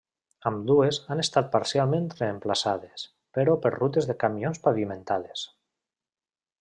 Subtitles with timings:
[0.51, 3.03] Ambdues han estat parcialment reemplaçades,
[3.39, 5.45] però per rutes de camions pavimentades.